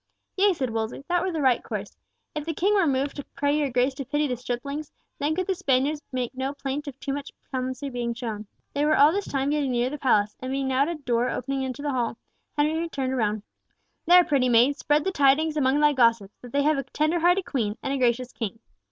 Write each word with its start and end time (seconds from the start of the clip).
"Yea," 0.35 0.51
said 0.51 0.71
Wolsey. 0.71 1.03
"That 1.07 1.21
were 1.21 1.31
the 1.31 1.43
right 1.43 1.63
course. 1.63 1.95
If 2.33 2.43
the 2.45 2.55
Queen 2.55 2.73
were 2.73 2.87
moved 2.87 3.17
to 3.17 3.23
pray 3.35 3.55
your 3.55 3.69
Grace 3.69 3.93
to 3.93 4.03
pity 4.03 4.25
the 4.25 4.35
striplings 4.35 4.91
then 5.19 5.35
could 5.35 5.45
the 5.45 5.53
Spaniards 5.53 6.01
make 6.11 6.33
no 6.33 6.55
plaint 6.55 6.87
of 6.87 6.99
too 6.99 7.13
much 7.13 7.29
clemency 7.51 7.87
being 7.87 8.15
shown." 8.15 8.47
They 8.73 8.83
were 8.83 8.97
all 8.97 9.11
this 9.11 9.27
time 9.27 9.51
getting 9.51 9.71
nearer 9.73 9.91
the 9.91 9.99
palace, 9.99 10.35
and 10.39 10.51
being 10.51 10.69
now 10.69 10.81
at 10.81 10.87
a 10.87 10.95
door 10.95 11.29
opening 11.29 11.61
into 11.61 11.83
the 11.83 11.91
hall, 11.91 12.17
Henry 12.57 12.89
turned 12.89 13.15
round. 13.15 13.43
"There, 14.07 14.23
pretty 14.23 14.49
maid, 14.49 14.75
spread 14.75 15.03
the 15.03 15.11
tidings 15.11 15.55
among 15.55 15.79
thy 15.81 15.93
gossips, 15.93 16.33
that 16.41 16.51
they 16.51 16.63
have 16.63 16.79
a 16.79 16.83
tender 16.85 17.19
hearted 17.19 17.45
Queen, 17.45 17.77
and 17.83 17.93
a 17.93 17.99
gracious 17.99 18.33
King. 18.33 18.57